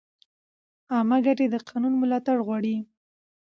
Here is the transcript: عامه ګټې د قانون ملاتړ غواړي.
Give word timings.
عامه 0.93 1.17
ګټې 1.25 1.45
د 1.49 1.55
قانون 1.67 1.93
ملاتړ 2.01 2.37
غواړي. 2.45 2.75